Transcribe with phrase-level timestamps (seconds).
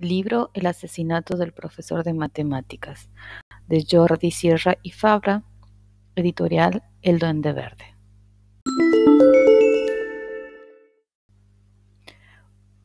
[0.00, 3.10] publicó El asesinato del profesor de matemáticas,
[3.66, 5.44] de Jordi Sierra y Fabra,
[6.16, 7.84] editorial El Duende Verde.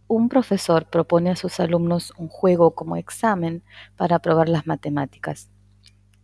[0.08, 3.64] Un profesor propone a sus alumnos un juego como examen
[3.96, 5.50] para probar las matemáticas.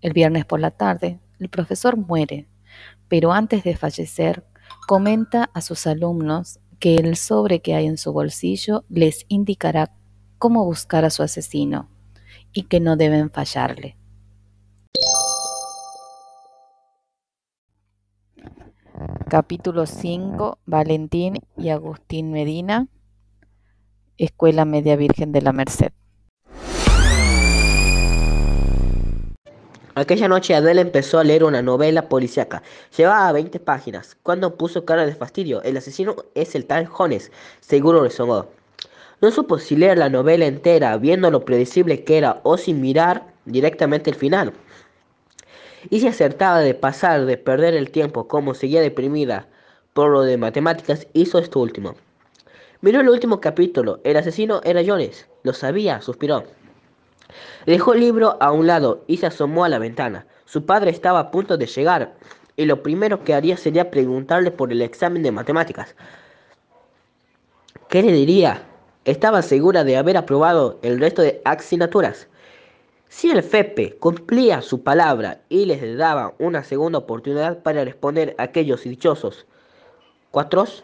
[0.02, 2.49] El viernes por la tarde, el profesor muere,
[3.08, 4.45] pero antes de fallecer,
[4.88, 9.94] comenta a sus alumnos que el sobre que hay en su bolsillo les indicará
[10.41, 11.88] cómo buscar a su asesino
[12.52, 13.95] y que no deben fallarle.
[19.30, 20.58] Capítulo 5.
[20.66, 22.88] Valentín y Agustín Medina.
[24.17, 25.91] Escuela Media Virgen de la Merced.
[29.94, 32.64] Aquella noche Adela empezó a leer una novela policíaca.
[32.98, 34.17] Llevaba 20 páginas.
[34.23, 37.31] Cuando puso cara de fastidio, el asesino es el tal Jones.
[37.59, 38.61] Seguro resonó.
[39.22, 43.27] No supo si leer la novela entera, viendo lo predecible que era, o sin mirar
[43.45, 44.53] directamente el final.
[45.89, 49.47] Y si acertaba de pasar, de perder el tiempo, como seguía deprimida
[49.94, 51.95] por lo de matemáticas, hizo esto último.
[52.81, 53.99] Miró el último capítulo.
[54.03, 55.27] El asesino era Jones.
[55.44, 56.44] Lo sabía, suspiró.
[57.67, 60.25] Dejó el libro a un lado y se asomó a la ventana.
[60.45, 62.16] Su padre estaba a punto de llegar
[62.58, 65.95] y lo primero que haría sería preguntarle por el examen de matemáticas.
[67.88, 68.67] ¿Qué le diría?
[69.03, 72.27] Estaba segura de haber aprobado el resto de asignaturas.
[73.09, 78.43] Si el FEPE cumplía su palabra y les daba una segunda oportunidad para responder a
[78.43, 79.47] aquellos dichosos
[80.30, 80.83] cuatros,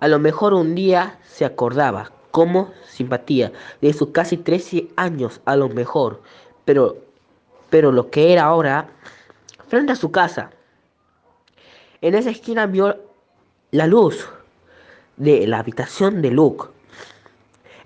[0.00, 3.52] a lo mejor un día se acordaba como simpatía
[3.82, 6.22] de sus casi 13 años a lo mejor,
[6.64, 6.96] pero,
[7.68, 8.88] pero lo que era ahora,
[9.68, 10.50] frente a su casa,
[12.00, 12.96] en esa esquina vio
[13.72, 14.26] la luz
[15.18, 16.77] de la habitación de Luke.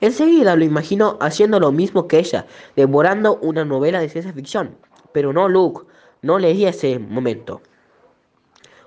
[0.02, 4.76] Enseguida lo imaginó haciendo lo mismo que ella, devorando una novela de ciencia ficción.
[5.12, 5.86] Pero no Luke,
[6.22, 7.62] no leía ese momento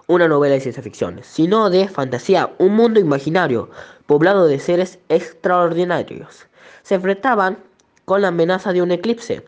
[0.08, 3.70] una novela de ciencia ficción, sino de fantasía, un mundo imaginario,
[4.06, 6.48] poblado de seres extraordinarios.
[6.84, 7.60] Se enfrentaban
[8.04, 9.46] con la amenaza de un eclipse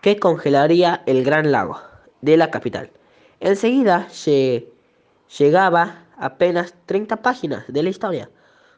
[0.00, 1.80] que congelaría el gran lago
[2.22, 2.90] de la capital.
[3.38, 4.08] Enseguida
[5.38, 8.28] llegaba apenas 30 páginas de la historia.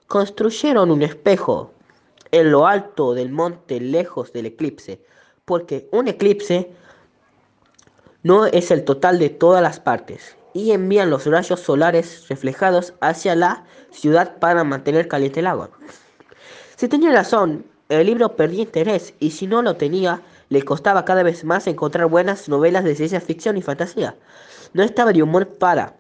[0.07, 1.73] Construyeron un espejo
[2.31, 5.01] en lo alto del monte lejos del eclipse,
[5.45, 6.71] porque un eclipse
[8.23, 13.35] no es el total de todas las partes y envían los rayos solares reflejados hacia
[13.35, 15.71] la ciudad para mantener caliente el agua.
[16.77, 21.23] Si tenía razón, el libro perdía interés y si no lo tenía, le costaba cada
[21.23, 24.17] vez más encontrar buenas novelas de ciencia ficción y fantasía.
[24.73, 25.97] No estaba de humor para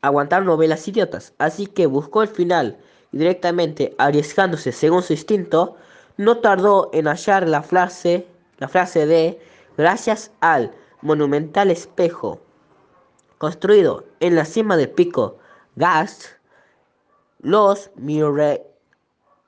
[0.00, 2.78] aguantar novelas idiotas, así que buscó el final
[3.12, 5.76] directamente arriesgándose según su instinto,
[6.16, 8.26] no tardó en hallar la frase,
[8.58, 9.38] la frase de
[9.76, 12.40] gracias al monumental espejo
[13.42, 15.38] construido en la cima del pico
[15.74, 16.26] Gast,
[17.40, 17.90] los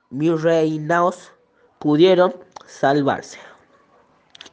[0.09, 1.31] Murraynaos
[1.79, 3.39] pudieron salvarse.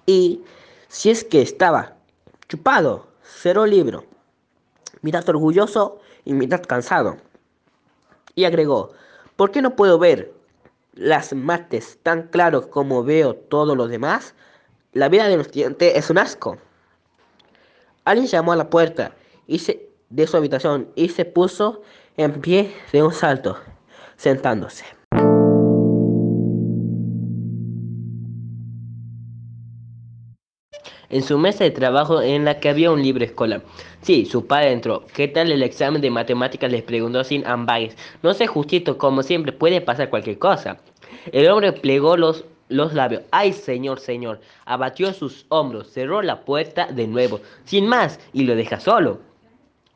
[0.06, 0.44] Y
[0.86, 1.96] si es que estaba
[2.48, 3.08] chupado,
[3.44, 4.04] el libro,
[5.00, 7.16] mirad orgulloso y mirad cansado.
[8.34, 8.90] Y agregó,
[9.36, 10.32] ¿por qué no puedo ver
[10.94, 14.34] las mates tan claro como veo todo lo demás?
[14.92, 16.58] La vida de los estudiante es un asco.
[18.04, 19.14] Alguien llamó a la puerta
[19.46, 21.82] y se, de su habitación y se puso
[22.16, 23.58] en pie de un salto,
[24.16, 24.84] sentándose.
[31.12, 33.62] En su mesa de trabajo en la que había un libro escolar.
[34.00, 35.04] Sí, su padre entró.
[35.14, 36.72] ¿Qué tal el examen de matemáticas?
[36.72, 37.96] Les preguntó sin ambages.
[38.22, 40.78] No sé, justito, como siempre, puede pasar cualquier cosa.
[41.30, 43.24] El hombre plegó los los labios.
[43.30, 44.40] ¡Ay, señor, señor!
[44.64, 49.20] Abatió sus hombros, cerró la puerta de nuevo, sin más, y lo deja solo.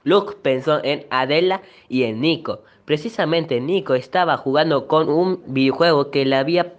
[0.04, 2.60] Luke pensó en Adela y en Nico.
[2.84, 6.74] Precisamente Nico estaba jugando con un videojuego que le había,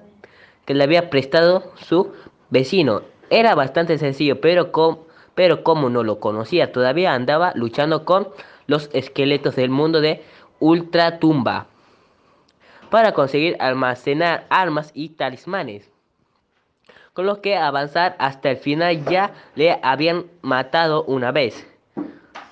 [0.66, 2.14] que le había prestado su
[2.52, 3.02] vecino.
[3.30, 4.72] Era bastante sencillo, pero,
[5.36, 8.30] pero como no lo conocía, todavía andaba luchando con
[8.68, 10.24] los esqueletos del mundo de
[10.60, 11.68] Ultratumba
[12.90, 15.92] para conseguir almacenar armas y talismanes,
[17.14, 21.68] con los que avanzar hasta el final ya le habían matado una vez.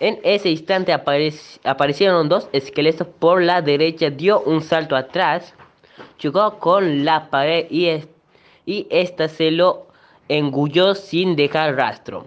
[0.01, 5.53] En ese instante aparecieron dos esqueletos por la derecha, dio un salto atrás,
[6.17, 8.03] chocó con la pared y,
[8.65, 9.87] y esta se lo
[10.29, 12.25] engulló sin dejar rastro.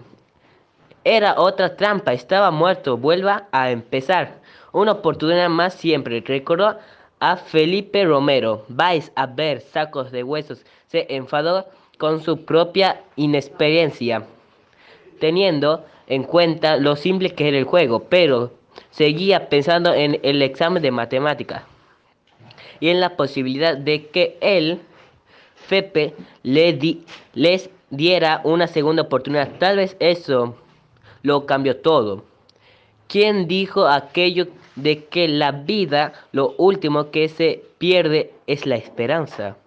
[1.03, 4.39] Era otra trampa, estaba muerto, vuelva a empezar.
[4.71, 6.77] Una oportunidad más siempre, recordó
[7.19, 8.65] a Felipe Romero.
[8.67, 10.65] Vais a ver sacos de huesos.
[10.87, 11.67] Se enfadó
[11.97, 14.23] con su propia inexperiencia,
[15.19, 18.51] teniendo en cuenta lo simple que era el juego, pero
[18.91, 21.65] seguía pensando en el examen de matemática
[22.79, 24.79] y en la posibilidad de que él,
[25.55, 26.97] Fepe, le
[27.33, 29.57] les diera una segunda oportunidad.
[29.59, 30.55] Tal vez eso
[31.21, 32.23] lo cambió todo.
[33.07, 39.57] ¿Quién dijo aquello de que la vida lo último que se pierde es la esperanza?